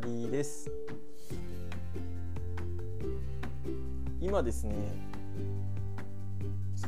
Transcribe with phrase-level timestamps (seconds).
[0.00, 0.70] タディです。
[4.20, 4.74] 今ですね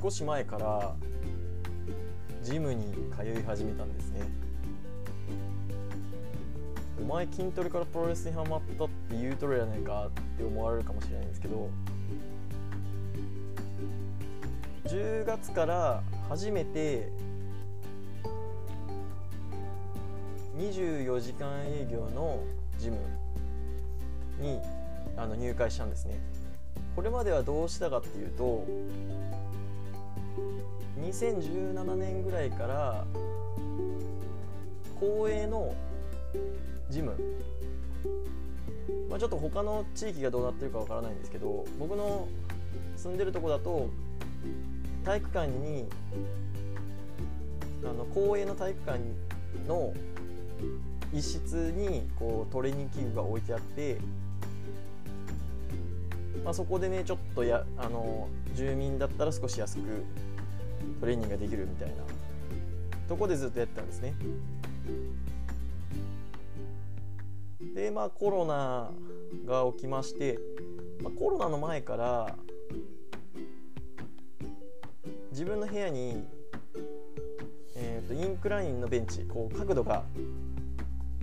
[0.01, 0.95] 少し前から
[2.43, 4.21] ジムに通い始めたんですね。
[7.03, 11.69] お前筋トレからプロレスにハマったって言うとるやないかって思われるかもしれないんですけど
[14.87, 17.11] 10月から初めて
[20.57, 22.43] 24時間営業の
[22.83, 22.97] ジム
[24.41, 24.59] に
[25.17, 26.19] あの入会したんですね。
[26.97, 28.67] これまではどうしたかっていうと
[31.01, 33.05] 2017年ぐらいから
[34.99, 35.75] 公営の
[36.91, 37.15] ジム、
[39.09, 42.29] まあ、ちょっと他の地域がどうなってるかわからないんですけど僕の
[42.97, 43.89] 住んでるとこだと
[45.05, 45.87] 体育館に
[47.85, 49.01] あの公営の体育館
[49.67, 49.95] の
[51.13, 53.99] 一室にこうトレーニング器具が置いてあって、
[56.45, 60.05] まあ、そこでねちょっとやあの住民だったら少し安く
[61.01, 61.95] トレーニングができるみたいな
[63.09, 64.15] とこでずっとやってたんですね。
[67.75, 68.91] でまあコロナ
[69.47, 70.39] が起きまして、
[71.03, 72.37] まあ、コロナの前から
[75.31, 76.25] 自分の部屋に、
[77.77, 80.05] えーと、インクラインのベンチこう角度が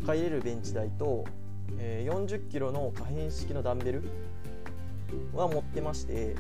[0.05, 1.25] 入れるベンチ台と、
[1.78, 4.03] えー、40キロの可変式のダンベル
[5.33, 6.36] は持ってまして、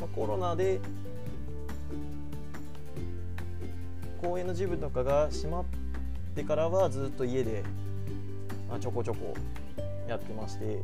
[0.00, 0.80] まあ、コロナで
[4.20, 5.64] 公園のジムとかが閉まっ
[6.34, 7.62] てからはずっと家で、
[8.68, 9.34] まあ、ちょこちょこ
[10.08, 10.80] やってまして、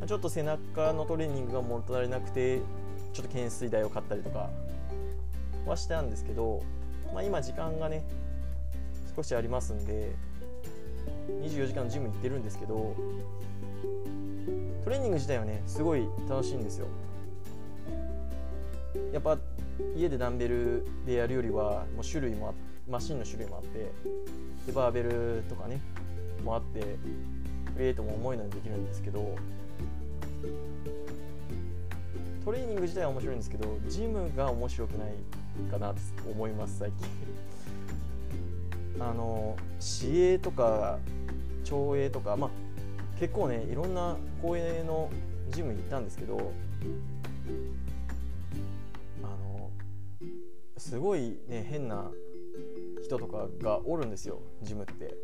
[0.00, 2.58] まあ、ちょっと背中のトレーニングが物足りなくて
[3.12, 4.50] ちょっと懸垂台を買ったりとか
[5.66, 6.62] はしたんですけど、
[7.12, 8.04] まあ、今時間がね
[9.14, 10.12] 少しありますんで
[11.42, 12.94] 24時間ジムに行ってるんですけど
[14.84, 16.86] トレーニング自体はねすごい楽しいんですよ。
[19.12, 19.38] やっぱ
[19.96, 22.54] 家でダンベルでやるよりはもう種類も
[22.88, 23.90] マシンの種類もあって
[24.66, 25.80] でバーベルとかね
[26.44, 26.80] もあって
[27.76, 29.36] ウェイトも重いのにできるんですけど
[32.44, 35.96] トレーニング自体は面白いんですけどジムが面白くないかなと
[36.30, 37.53] 思います最近。
[39.00, 40.98] あの市営とか
[41.64, 42.50] 町営とかまあ
[43.18, 45.10] 結構ねいろんな公営の
[45.50, 46.52] ジムに行ったんですけど
[49.22, 49.70] あの
[50.76, 52.10] すごいね変な
[53.02, 55.14] 人とかがおるんですよジムって。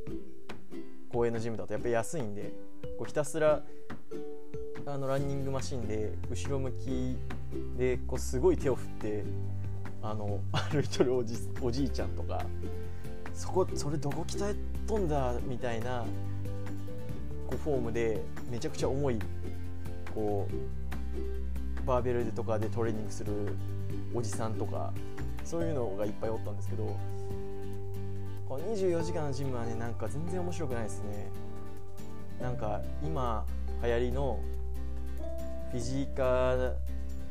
[1.12, 1.72] 公園のジムだと。
[1.72, 2.52] やっぱり安いんで
[2.96, 3.62] こうひたすら
[4.86, 7.18] あのランニングマシンで後ろ向き
[7.76, 9.24] でこうすごい手を振って
[10.02, 12.44] あの歩いてるおじおじいちゃんとか
[13.40, 14.54] そこそれどこ鍛え
[14.86, 16.04] とんだみたいな
[17.46, 18.20] こうフォームで
[18.50, 19.18] めちゃくちゃ重い
[20.14, 23.32] こうバーベルとかでトレーニングする
[24.14, 24.92] おじさんとか
[25.42, 26.84] そういうのがいっぱいおったんですけど
[28.46, 31.30] この24時間のジムはねなんか全然面白くないですね。
[32.42, 33.46] なんか今
[33.82, 34.38] 流行りの
[35.72, 36.76] フィジーカっ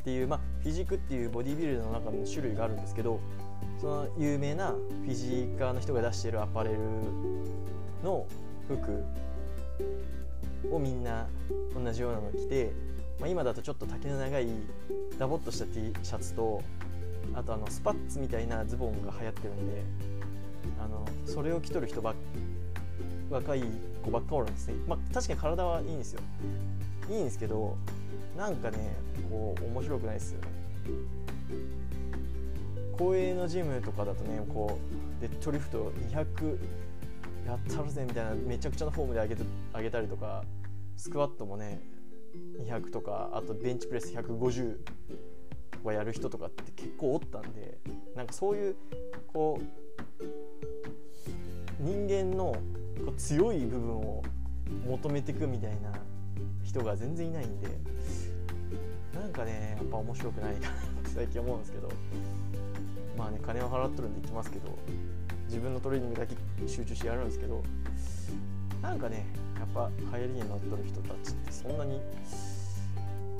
[0.02, 3.20] ていうまあフィジークっていうボディビルの中の種類があるんですけど
[3.80, 6.78] その有名なフィジーカーの人が出しているアパレル
[8.04, 8.26] の
[8.68, 9.04] 服
[10.70, 11.26] をみんな
[11.74, 12.72] 同じようなの着て、
[13.18, 14.48] まあ、今だとちょっと丈の長い
[15.18, 16.62] ダボっとした T シャツと
[17.34, 19.82] あとあのスパッツみたいなズボンが流行ってるんで
[20.78, 22.14] あのそれを着とる人ばっ
[23.30, 23.62] 若い
[24.04, 24.74] 子ばっかおるんですね。
[24.88, 26.20] まあ確かに体はいいんですよ。
[27.08, 27.76] いいんですけど
[28.36, 28.96] なんかね
[29.30, 30.48] こう面白くないですよね。
[33.00, 34.78] 公営のジムとかだとねこ
[35.18, 36.58] うデッドリフト200
[37.46, 39.42] やったるぜみたいなめちゃくちゃなフォームで上げて
[39.74, 40.44] 上げたりとか
[40.98, 41.80] スクワットもね
[42.62, 44.76] 200とかあとベンチプレス150
[45.82, 47.78] はやる人とかって結構おったんで
[48.14, 48.76] なんかそういう
[49.32, 50.22] こう
[51.80, 52.52] 人間の
[53.06, 54.22] こう強い部分を
[54.86, 55.94] 求めていくみたいな
[56.62, 57.68] 人が全然いないんで
[59.14, 61.88] なんかねやっぱ面白くないかなって最近思うんですけど。
[63.20, 64.78] まあね金を払っとるんで行きますけど
[65.46, 66.34] 自分のトレーニングだけ
[66.66, 67.62] 集中してやるんですけど
[68.80, 69.26] なんかね
[69.58, 72.00] やっぱ流行りに乗っとる人たちってそんなに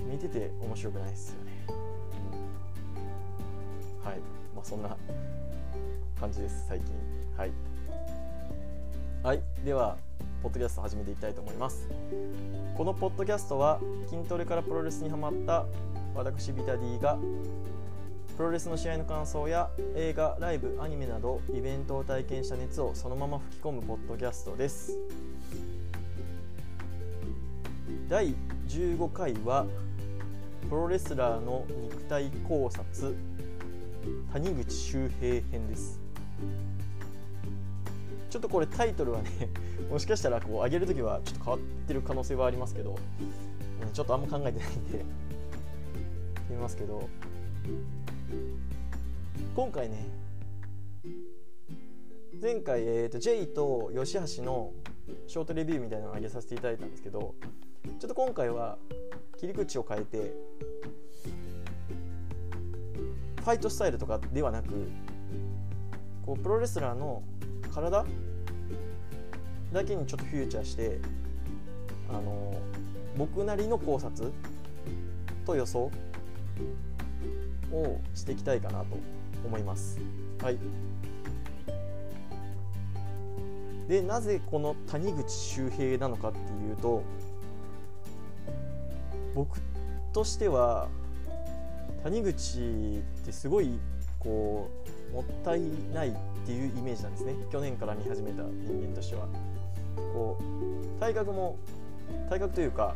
[0.07, 1.53] 見てて面白くないですよね。
[1.69, 1.73] う
[4.05, 4.07] ん。
[4.07, 4.19] はい。
[4.55, 4.95] まあそんな
[6.19, 6.95] 感じです最近。
[7.39, 7.53] はい。
[9.23, 9.43] はい。
[9.65, 9.97] では
[10.43, 11.89] ポッドキャスト始めていきたいと思います。
[12.77, 13.81] このポッドキャストは
[14.11, 15.65] 筋トレからプロレスにハマった
[16.15, 17.17] 私ビタディが
[18.41, 24.99] プロレスの試合の感想や映画ライブアニメなどイベントを体験した熱をそのまま吹き込むポッドキャストです。
[28.09, 28.35] 第
[28.67, 29.67] 15回は
[30.71, 33.15] プロレスラーの肉体考察
[34.33, 36.01] 谷口周平編です。
[38.31, 39.51] ちょっとこれタイトルはね
[39.93, 42.97] もしかしたらこう上げるときはちょっと変わってる可能性はありますけど
[43.93, 45.05] ちょっとあんま考えてないんで
[46.49, 47.07] 見ますけど。
[49.55, 50.07] 今回ね
[52.41, 54.73] 前回、えーと、J と吉橋の
[55.27, 57.35] ショートレビューみたいなのを上げさせていただいたんですけど
[57.99, 58.79] ちょっと今回は
[59.39, 60.35] 切り口を変えて
[63.41, 64.91] ファイトスタイルとかではなく
[66.25, 67.23] こうプロレスラーの
[67.75, 68.05] 体
[69.73, 70.99] だけにちょっとフューチャーして
[72.09, 72.55] あの
[73.17, 74.31] 僕なりの考察
[75.47, 75.91] と予想
[77.73, 78.97] をしていきたいかなと
[79.45, 79.99] 思います。
[80.43, 80.59] はい。
[83.89, 87.03] でなぜこの谷口周平なのかっていうと
[89.35, 89.61] 僕
[90.13, 90.89] としては
[92.05, 93.81] 谷口ってすごい
[94.21, 94.71] こ
[95.11, 95.63] うもったい
[95.93, 96.13] ないっ
[96.47, 97.35] ていうイメージなんですね。
[97.51, 99.27] 去年から見始めた人間としては。
[99.97, 101.57] こう体格も
[102.29, 102.95] 体格というか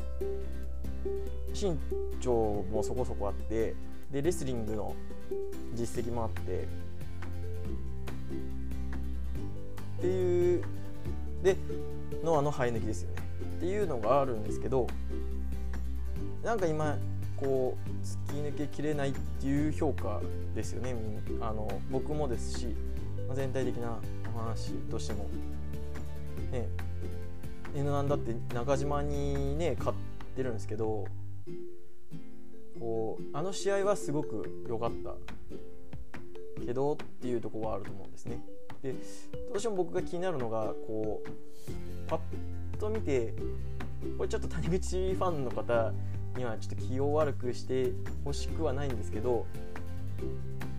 [1.52, 1.76] 身
[2.20, 3.74] 長もそこそこあって
[4.14, 4.94] でレスリングの
[5.74, 6.68] 実績もあって。
[9.98, 10.62] っていう
[11.42, 11.56] で
[12.22, 13.16] ノアの生え抜きですよね。
[13.56, 14.86] っていうのがあるんですけど
[16.44, 16.96] なんか今
[17.36, 20.20] こう突き抜けきれないっていう評価
[20.54, 20.94] ですよね。
[21.40, 22.76] あの僕もですし
[23.34, 23.98] 全体的な
[24.32, 25.26] お話としても。
[26.52, 26.68] ね
[27.74, 29.98] N1 だって中島にね勝っ
[30.36, 31.06] てるんですけど
[32.78, 35.14] こうあの試合はすごく良かった
[36.64, 38.42] けどっていうとこはあると思うんですね。
[38.82, 38.98] でど
[39.54, 41.30] うしても僕が気になるのがこう
[42.06, 43.34] パッと見て
[44.18, 45.92] これちょっと谷口ファンの方
[46.36, 47.92] にはちょっと気を悪くして
[48.24, 49.46] ほしくはないんですけど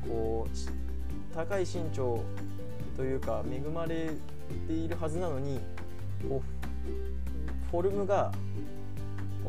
[0.07, 2.21] こう高い身長
[2.95, 4.11] というか恵まれ
[4.67, 5.59] ているはずなのに
[6.29, 8.31] こうフォルムが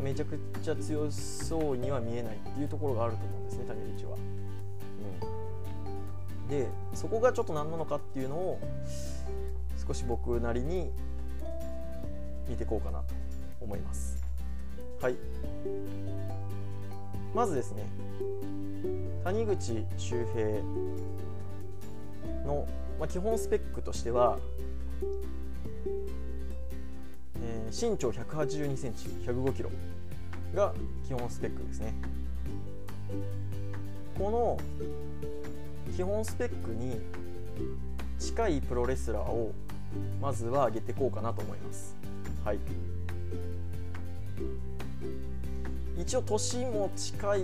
[0.02, 4.16] めちゃくちゃ強そうには見えないっていうところがあると思うんですね谷口は。
[6.42, 8.60] うん、でそこがちょっと何なのかっていうのを
[9.86, 10.90] 少し僕なりに
[12.48, 13.14] 見ていこうかなと
[13.60, 14.22] 思います。
[15.00, 15.16] はい
[17.34, 17.84] まずですね
[19.24, 20.62] 谷口周平
[22.46, 22.66] の、
[22.98, 24.38] まあ、基本スペックとしては、
[27.46, 29.70] えー、身長1 8 2センチ1 0 5キロ
[30.54, 30.74] が
[31.06, 31.94] 基本スペックですね。
[34.18, 34.58] この
[35.94, 37.00] 基本スペックに
[38.18, 39.52] 近いプロレスラーを
[40.20, 41.94] まずは上げていこうかなと思います。
[42.44, 42.58] はい。
[45.96, 47.42] 一応年も近い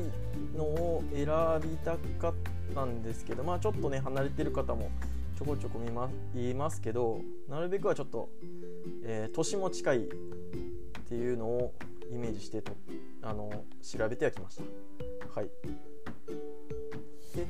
[0.57, 1.27] のを選
[1.63, 2.35] びたかっ
[2.75, 4.91] たんですけどまあちょっとね離れてる方も
[5.39, 8.29] ちょこちょこ見まいますけどなるべくはちょっと、
[9.05, 10.09] えー、年も近いっ
[11.09, 11.75] ていうのを
[12.11, 12.73] イメージしてと
[13.23, 14.63] あの調べてはきました。
[15.41, 15.51] はい、
[17.37, 17.47] で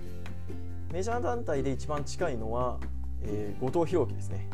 [0.93, 2.79] メジャー団体で一番近いのは、
[3.23, 4.49] えー、後藤弘樹ですね。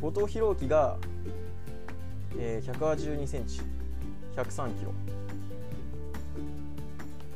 [0.00, 0.96] 後藤弘樹が、
[2.38, 3.60] えー、182センチ
[4.36, 4.92] 103キロ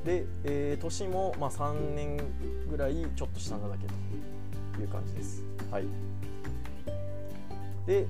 [0.04, 2.20] で、えー、年も、まあ、3年
[2.70, 5.44] ぐらいちょっと下なだけという感じです。
[5.70, 5.84] はい、
[7.86, 8.06] で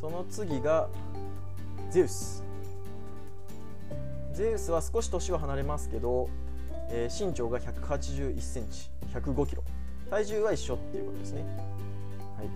[0.00, 0.88] その次が
[1.90, 2.44] ゼウス。
[4.32, 6.28] ゼウスは少し年は離れますけど、
[6.90, 9.64] えー、身長が1 8 1センチ1 0 5キロ。
[10.10, 11.44] 体重は一緒っていうことですね。
[12.36, 12.48] はい。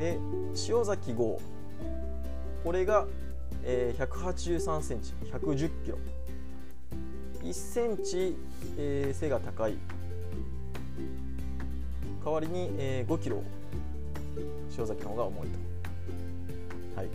[0.00, 0.18] で
[0.68, 1.40] 塩崎豪
[2.64, 3.06] これが、
[3.62, 5.98] えー、183センチ110キロ。
[7.42, 8.36] 1センチ、
[8.78, 9.76] えー、背が高い。
[12.24, 13.42] 代わりに、えー、5キロ
[14.78, 15.58] 塩崎の方が重いと。
[16.96, 17.08] はい。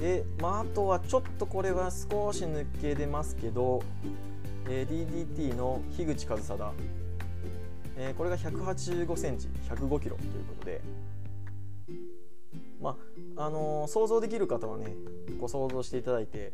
[0.00, 3.82] で、まあ、あとはちょっとこれは少し抜け出ますけど、
[4.68, 6.72] えー、DDT の樋口和貞。
[7.96, 10.80] えー、これが185センチ105キロということで。
[12.80, 12.96] ま
[13.36, 14.94] ああのー、想像できる方はね
[15.40, 16.52] ご想像していただいて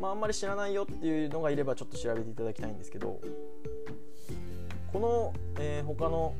[0.00, 3.20] まああんまり知らないよっていうのがいればちょっと調べていただきたいんですけど
[4.92, 6.34] この、えー、他の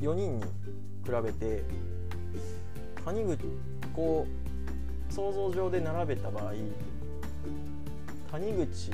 [0.00, 0.44] 4人に
[1.04, 1.64] 比べて
[3.04, 3.38] 谷口
[3.94, 4.26] こ
[5.10, 6.52] う想像上で並べた場合
[8.30, 8.90] 谷口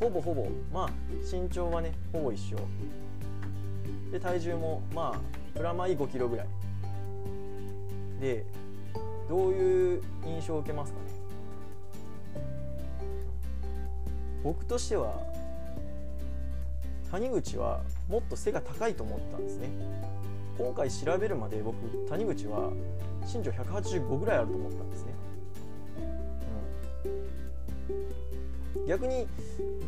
[0.00, 2.58] ほぼほぼまあ身長はねほぼ一緒。
[4.10, 6.46] で体重もまあプラマイ5キロぐらい。
[8.20, 8.44] で
[9.28, 11.06] どういう印象を受けますかね？
[14.42, 15.20] 僕としては
[17.10, 19.68] 谷口はもっと背が高いと思ったんですね。
[20.58, 21.76] 今回調べるまで僕
[22.08, 22.70] 谷口は
[23.22, 25.14] 身長185ぐらいあると思ったんですね、
[28.76, 29.26] うん、逆に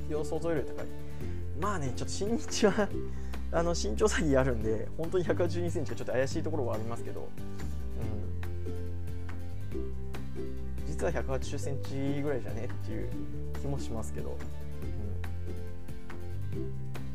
[0.10, 0.86] 予想より高い
[1.60, 2.90] まあねちょっと新日は
[3.52, 7.30] あの身長差異あるんで本当に1 8 2センチがちょっと怪しいところはありますけど、
[9.74, 13.10] うん、実は1 8 0センチぐらいじゃねっていう
[13.62, 14.38] 気もしますけど、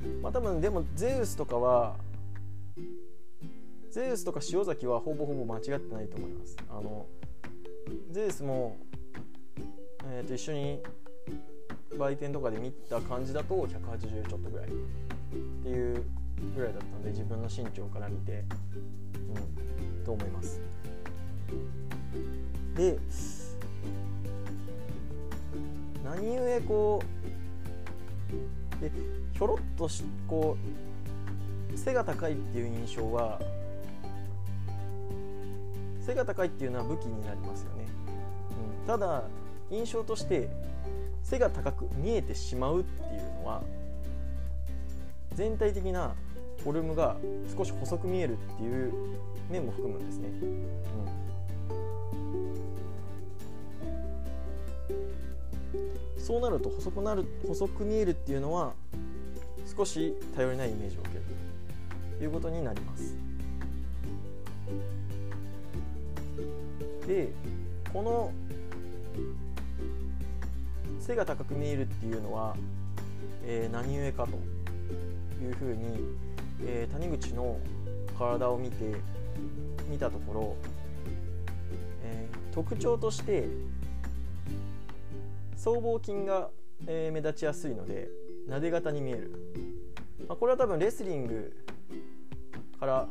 [0.06, 1.96] うん、まあ多分でもゼウスとかは
[3.90, 6.56] ゼウスとか塩崎はほぼほぼ間違ってないと思います。
[6.70, 7.06] あの
[8.12, 8.76] ゼウスも、
[10.04, 10.82] えー、と一緒に
[11.98, 14.70] 売店とかで見た感じだと180ちょっとぐらいっ
[15.62, 16.04] ていう
[16.56, 18.44] ぐらいだったので自分の身長から見て、
[19.92, 20.60] うん、と思います。
[22.76, 22.98] で
[26.04, 27.02] 何故こ
[28.78, 28.90] うで
[29.32, 30.56] ひょろっとしこ
[31.74, 33.40] う背が高いっていう印象は
[36.00, 37.86] 背が高いっていうのは武器になりますよね、
[38.80, 39.24] うん、ただ
[39.70, 40.48] 印象として
[41.30, 43.62] 背が高く見えてしまうっていうのは
[45.34, 46.14] 全体的な
[46.62, 47.16] フォルムが
[47.54, 48.92] 少し細く見えるっていう
[49.50, 50.28] 面も含むんですね。
[56.16, 58.72] うん、そうなると細くなる細く見えるっていうのは
[59.76, 61.22] 少し頼りないイメージを受ける
[62.18, 63.14] ということになります。
[67.06, 67.28] で
[67.92, 68.32] この
[71.08, 72.54] 背が高く見えるっていうのは、
[73.44, 76.28] えー、何故かというふうに
[76.60, 77.58] えー、谷口の
[78.18, 78.96] 体を見て
[79.88, 80.56] 見たところ、
[82.02, 83.46] えー、特徴として
[85.56, 86.50] 僧帽筋が、
[86.86, 88.08] えー、目立ちやすいので
[88.48, 89.32] なで型に見える、
[90.26, 91.52] まあ、これは多分レスリング
[92.80, 93.08] から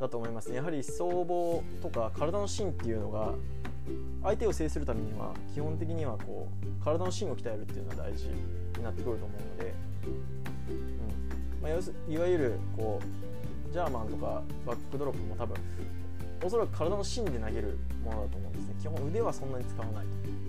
[0.00, 0.56] だと思いますね。
[0.56, 3.34] やはり僧帽とか体の芯っていうのが
[4.22, 10.70] 相手を制するためには基本的にはこう体の芯を鍛えるっていうのが大事になってくると思うのでう
[11.60, 11.62] ん。
[11.62, 15.56] まあ、いわゆるこうジャーマンとかバックドロップも多分
[16.42, 18.74] おそらく体の芯で投げるものだと思うんですね。
[18.80, 20.44] 基本腕はそんなに使わないと。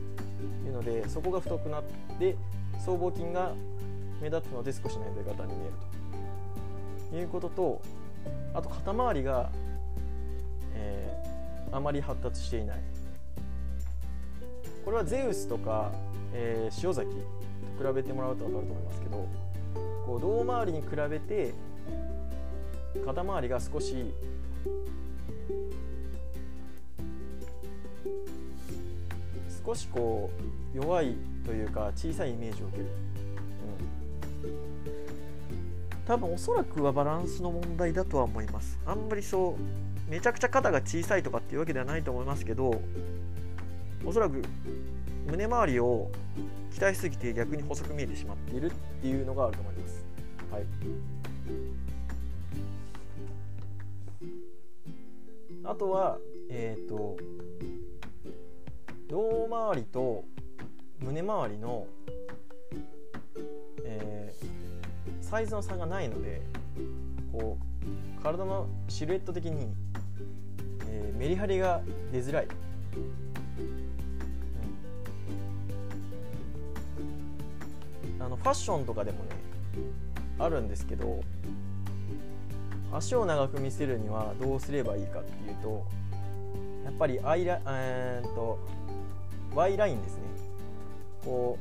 [0.65, 1.83] いうのでそこが太くなっ
[2.19, 2.35] て
[2.83, 3.53] 僧帽筋が
[4.21, 5.73] 目立つので少しね出方に見える
[7.11, 7.81] ということと
[8.53, 9.49] あと肩周りが、
[10.73, 12.77] えー、あまり発達していない。
[14.85, 15.91] これはゼウスとか、
[16.31, 19.27] えー、塩崎と比べてもらうと分かると思いますけど
[20.05, 21.53] こう胴回りに比べて
[23.03, 24.13] 肩周りが少し
[29.65, 30.29] 少しこ
[30.73, 32.89] う弱いというか小さいイメージを受ける、
[34.43, 34.51] うん、
[36.05, 38.77] 多分おそらくはバランスの問題だとは思います。
[38.85, 42.79] あんまりそうめちゃくちゃ肩が小さいとかっていうわけではないと思いますけど
[44.03, 44.41] おそらく
[45.27, 46.11] 胸周りを
[46.71, 50.05] 鍛えすぎて逆に細く見えてしまっているっていうのがあると思います。
[50.51, 50.65] はい、
[55.63, 56.17] あとは
[56.49, 57.17] えっ、ー、と
[59.07, 60.23] 胴回りと
[60.99, 61.87] 胸回りの、
[63.85, 66.41] えー、サイズの差がないので
[67.31, 67.57] こ
[68.19, 69.73] う体のシルエット的に、
[70.87, 72.47] えー、メリハリが出づらい
[78.45, 79.31] ファッションとかでもね
[80.37, 81.19] あるんですけど
[82.93, 85.83] 足を長く見せるにはどうすればいいかっていうと
[86.85, 88.59] やっぱりアイラえー、っと
[89.55, 90.21] Y ラインですね。
[91.23, 91.57] こ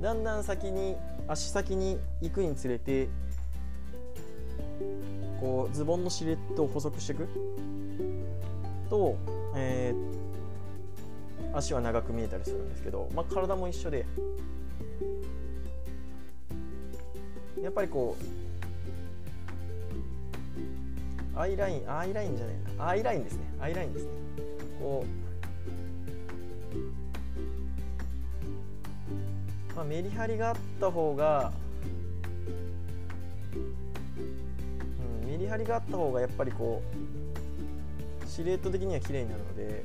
[0.00, 0.96] うだんだん先に
[1.28, 3.08] 足先に行くにつれて
[5.40, 7.28] こうズボンのシルエットを細くしていく
[8.90, 9.16] と、
[9.54, 10.27] えー、
[11.54, 14.06] 足は長く見えたりするんですけど、まあ、体も一緒で
[17.62, 18.16] やっぱりこ
[21.34, 24.10] うアイラインアイラインじゃないなアイラインですねアイラインですね。
[24.80, 25.04] こ
[29.72, 31.52] う、まあ、メリハリがあった方が、
[33.54, 36.82] うん、張りがあった方がやっぱりこ
[38.24, 39.84] うシルエット的には綺麗になるので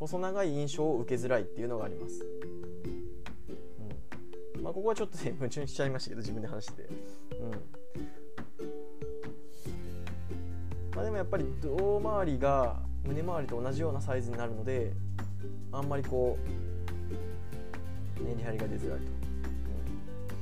[0.00, 2.24] 細長い印象を受けづらいっていうのがあります、
[4.56, 4.62] うん。
[4.62, 6.84] まあ、ここはちょっとね矛盾しちゃいましたけど自分で話して。
[6.84, 7.50] て、うん。
[10.96, 14.94] まあ、でもやっぱり胴回りが胸回りと同じようなサイズになるので
[15.70, 16.38] あんまりこ
[18.18, 19.08] うメリハリが出づらいと、う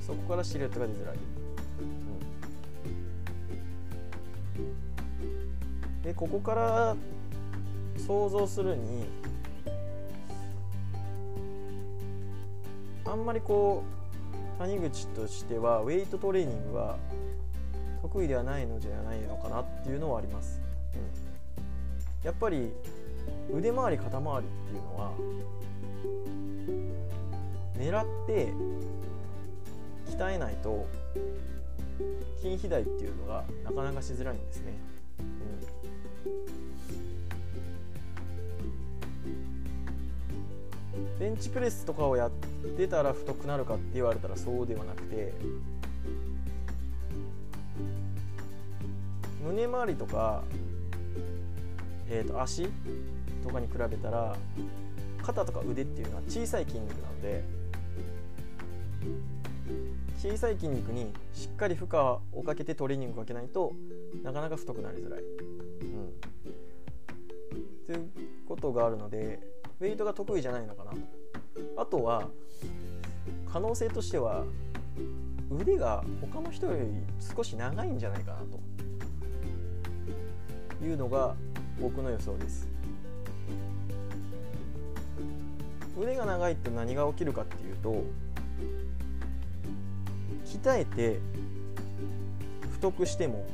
[0.03, 1.17] ん、そこからシルエットが出づらい、
[5.97, 6.97] うん、でここから
[7.97, 9.05] 想像するに
[13.11, 13.85] あんまりこ
[14.57, 16.99] う谷口としてはウェイトトレーニングは
[18.03, 20.61] 得意ではないのじゃないのかなっていうのはあります、
[20.95, 22.71] うん、やっぱり
[23.51, 25.13] 腕回り肩回りっていうのは
[27.79, 28.53] 狙って
[30.17, 30.87] 鍛えないと
[32.37, 34.73] 筋肥大っていうのがなかなかしづらいんですね、
[41.19, 42.31] ベンチプレスとかをやっ
[42.77, 45.33] てたら太くなるかって言われたらそうではなくて
[49.45, 50.43] 胸周りとか、
[52.11, 52.69] えー、と足
[53.43, 54.37] とかに比べたら
[55.23, 57.45] 肩とか腕っていうのは小さい筋肉なので
[60.19, 61.99] 小さい筋肉にしっかり負荷
[62.33, 63.73] をかけてトレーニングをかけないと
[64.23, 65.21] なかなか太くなりづらい。
[65.21, 66.13] うん、
[67.87, 68.11] という
[68.49, 69.39] ことがあるので
[69.81, 70.93] ウェイトが得意じゃないのかな。
[71.77, 72.29] あとは
[73.51, 74.45] 可能性としては
[75.51, 76.87] 腕が他の人より
[77.35, 78.39] 少し長いんじゃないかな
[80.79, 81.35] というのが
[81.81, 82.69] 僕の予想です。
[85.99, 88.05] 腕が長いって何が起きるかっていうと
[90.45, 91.19] 鍛えて
[92.73, 93.45] 太くしても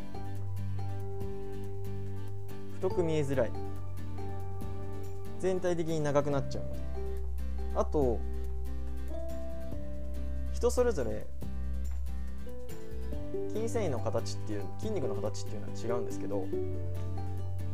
[2.75, 3.51] 太く見えづらい
[5.45, 6.65] 全体的に長くなっちゃう
[7.77, 8.19] あと
[10.55, 11.27] 人それぞれ
[13.53, 16.47] 筋繊維の形っていう筋肉の形っていうのは違うんですけど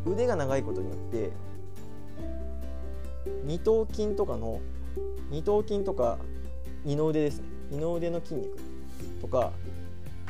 [0.04, 1.30] 腕が長いことによって
[3.44, 4.58] 二頭筋とかの
[5.30, 6.18] 二頭筋とか
[6.84, 7.44] 二の腕ですね。
[7.70, 8.58] 二の腕の筋肉
[9.20, 9.52] とか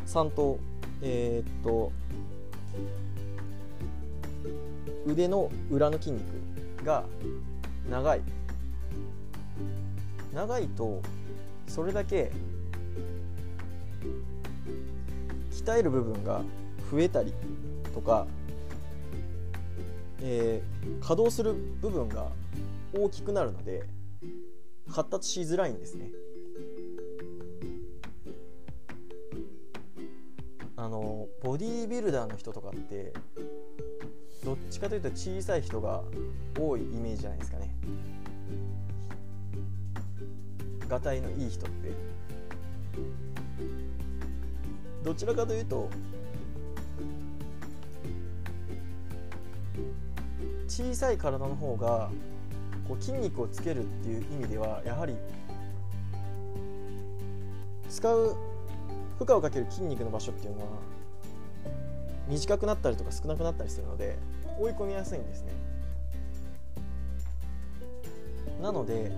[0.05, 0.59] 三頭
[1.01, 1.91] えー、っと
[5.07, 6.40] 腕の裏の筋肉
[6.85, 7.05] が
[7.89, 8.23] 長い
[10.33, 11.03] 長いと
[11.67, 12.31] それだけ
[15.51, 16.43] 鍛える部分が
[16.91, 17.33] 増えたり
[17.95, 18.27] とか、
[20.23, 22.29] えー、稼働する部分が
[22.93, 23.85] 大きくなるので
[24.89, 26.11] 発達しづらいんですね。
[30.77, 33.13] あのボディービルダーの人とかって
[34.45, 36.03] どっちかというと小さい人が
[36.59, 37.75] 多いイメージじゃないですかね。
[40.89, 41.93] がたいのいい人って
[45.05, 45.89] どちらかというと
[50.67, 52.11] 小さい体の方が
[52.87, 55.15] こう筋肉をつけるっていう意味ではやはり
[57.89, 58.37] 使う
[59.19, 60.67] 負荷をかける筋肉の場所っていうのは
[62.31, 64.17] 短くなったりとか少なくなったりするので
[64.59, 65.53] 追い込みやすいんですね。
[68.63, 69.11] なので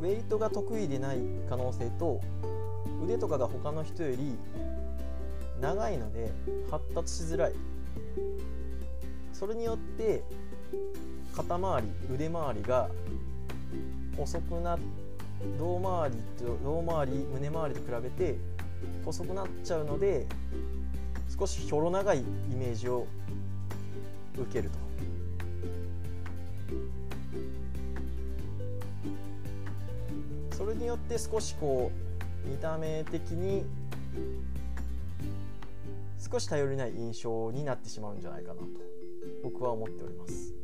[0.00, 1.18] ウェイトが得意でない
[1.48, 2.20] 可能性と
[3.04, 4.36] 腕とかが他の人より
[5.60, 6.30] 長いので
[6.70, 7.52] 発達しづらい。
[9.32, 10.22] それによって
[11.34, 12.88] 肩周り腕周りが
[14.16, 14.78] 細くな
[15.58, 18.36] 胴回りと胴回り胸回りと比べて
[19.04, 20.26] 細くなっちゃうので
[21.38, 22.22] 少しひょろ長いイ
[22.56, 23.06] メージを
[24.36, 24.78] 受けると。
[30.56, 31.92] それによって少しこ
[32.44, 33.64] う見た目的に
[36.18, 38.66] 少し頼りない印象になってしまうんじゃないかなと
[39.44, 40.54] 僕は思っております。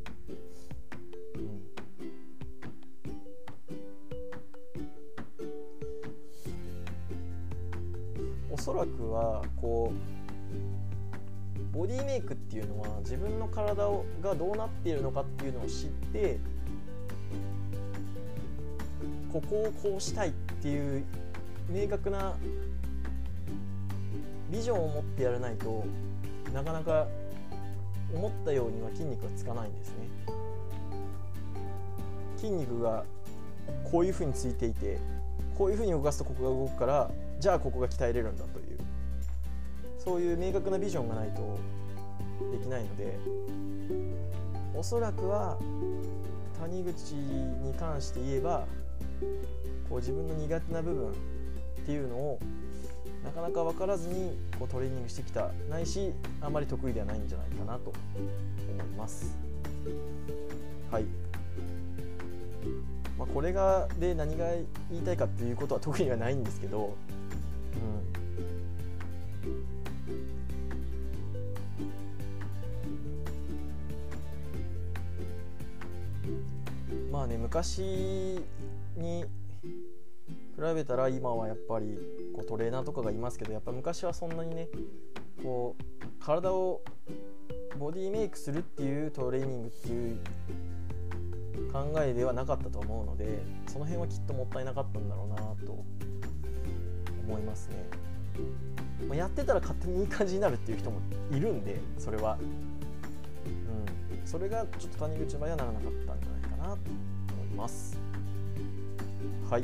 [8.51, 10.14] おそらくはこう
[11.75, 16.39] ボディメイクっていうのは自分の体をがどうなっているのかっていうのを知って
[19.33, 20.33] ここをこうしたいっ
[20.63, 21.05] ていう
[21.69, 22.37] 明確な
[24.53, 25.85] ビジョンを持ってやらないと
[26.53, 27.09] なかなか
[28.15, 29.95] 思ったようには筋肉がつかないんですね。
[32.37, 33.05] 筋肉が
[33.91, 34.99] こういうふうについていて
[35.59, 37.11] こういうふうに動かすとここが動くから
[37.41, 38.64] じゃあここが鍛えれるんだという。
[40.05, 41.59] そういう明確なビジョンがないと
[42.53, 43.19] できないので
[44.77, 45.59] おそらくは
[46.61, 48.67] 谷口に関して言えば
[49.89, 51.13] こう自分の苦手な部分っ
[51.87, 52.39] ていうのを
[53.25, 55.51] なかなか分からずにこうトレーニングしてきた。
[55.71, 57.93] ないしあまり得意ではないんじゃないかなと
[58.71, 59.37] 思います。
[60.91, 61.05] はい。
[63.19, 64.47] まあ、これがで何が
[64.91, 66.95] 言いたいかっていうことは特にはないんですけど、
[67.75, 68.24] うん、
[77.15, 77.79] まあね昔
[78.97, 81.97] に比べたら今はやっぱり
[82.35, 84.67] こうトレーナーとかがいますけどやっぱ昔はそんなにね
[85.41, 86.83] こう体を
[87.79, 90.19] ボディメイクするっていうトレーニングっていう
[91.73, 95.85] 考えではなかったと思うのでその辺はきっともったいなかったんだろうなと
[97.29, 97.77] 思いますね、
[99.07, 100.99] まあ、やってたら勝手にいい感じになるっていう人も
[101.31, 102.39] いるんでそれは。
[102.41, 104.27] うん。
[104.27, 106.34] それがちょっと谷口場合はならなかったんじゃな。
[106.34, 106.34] いか
[106.65, 106.79] なと
[107.35, 107.97] 思います。
[109.51, 109.63] はい、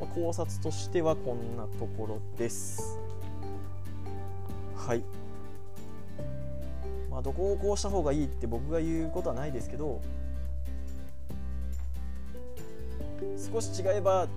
[0.00, 2.98] まあ、考察としてはこんなところです。
[4.74, 5.02] はい。
[7.10, 10.02] まあ、どこをこうした方がいいって僕が言うことはないですけど
[13.52, 14.28] 少し違えば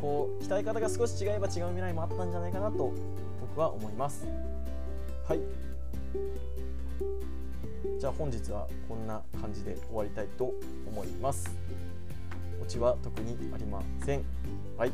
[0.00, 2.92] こう鍛え方が少し違えば違う未来もあったんじゃないかなと
[3.40, 4.24] 僕は思います。
[5.26, 5.40] はい。
[7.98, 10.52] じゃあ本日はこんな感じで終わりたいと
[10.86, 11.50] 思います。
[12.62, 14.24] オチは特にありません。
[14.76, 14.92] はい。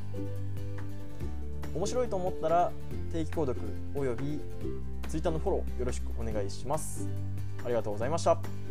[1.74, 2.70] 面白いと思ったら
[3.12, 3.58] 定期購読
[3.94, 4.40] および
[5.08, 7.08] Twitter のフォローよろしくお願いします。
[7.64, 8.63] ありがとうございました。